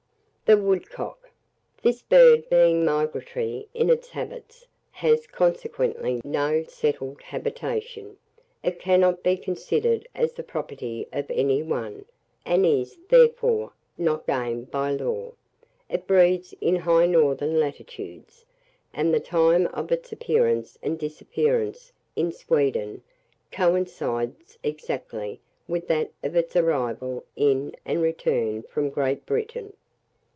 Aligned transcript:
[Illustration: 0.51 0.63
THE 0.63 0.69
WOODCOCK.] 0.69 1.19
THE 1.21 1.27
WOODCOCK. 1.29 1.31
This 1.83 2.01
bird 2.01 2.49
being 2.49 2.83
migratory 2.83 3.69
in 3.73 3.89
its 3.89 4.09
habits, 4.09 4.67
has, 4.91 5.25
consequently, 5.25 6.19
no 6.25 6.63
settled 6.63 7.21
habitation; 7.21 8.17
it 8.61 8.77
cannot 8.77 9.23
be 9.23 9.37
considered 9.37 10.05
as 10.13 10.33
the 10.33 10.43
property 10.43 11.07
of 11.13 11.31
any 11.31 11.63
one, 11.63 12.03
and 12.45 12.65
is, 12.65 12.97
therefore, 13.07 13.71
not 13.97 14.27
game 14.27 14.65
by 14.65 14.91
law. 14.91 15.31
It 15.89 16.05
breeds 16.05 16.53
in 16.59 16.75
high 16.75 17.05
northern 17.05 17.57
latitudes, 17.57 18.43
and 18.93 19.13
the 19.13 19.21
time 19.21 19.67
of 19.67 19.89
its 19.89 20.11
appearance 20.11 20.77
and 20.83 20.99
disappearance 20.99 21.93
in 22.17 22.33
Sweden 22.33 23.03
coincides 23.53 24.57
exactly 24.65 25.39
with 25.69 25.87
that 25.87 26.11
of 26.21 26.35
its 26.35 26.57
arrival 26.57 27.23
in 27.37 27.73
and 27.85 28.01
return 28.01 28.63
from 28.63 28.89
Great 28.89 29.25
Britain. 29.25 29.71